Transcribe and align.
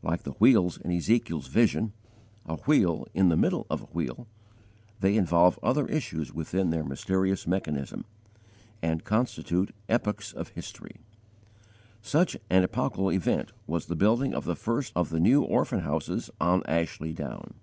Like 0.00 0.22
the 0.22 0.30
wheels 0.34 0.78
in 0.78 0.92
Ezekiel's 0.92 1.48
vision 1.48 1.92
a 2.44 2.54
wheel 2.54 3.04
in 3.14 3.30
the 3.30 3.36
middle 3.36 3.66
of 3.68 3.82
a 3.82 3.86
wheel, 3.86 4.28
they 5.00 5.16
involve 5.16 5.58
other 5.60 5.88
issues 5.88 6.32
within 6.32 6.70
their 6.70 6.84
mysterious 6.84 7.48
mechanism, 7.48 8.04
and 8.80 9.02
constitute 9.02 9.74
epochs 9.88 10.32
of 10.32 10.50
history. 10.50 10.98
Such 12.00 12.36
an 12.48 12.62
epochal 12.62 13.10
event 13.10 13.50
was 13.66 13.86
the 13.86 13.96
building 13.96 14.34
of 14.36 14.44
the 14.44 14.54
first 14.54 14.92
of 14.94 15.10
the 15.10 15.18
New 15.18 15.42
Orphan 15.42 15.80
Houses 15.80 16.30
on 16.40 16.62
Ashley 16.66 17.12
Down. 17.12 17.54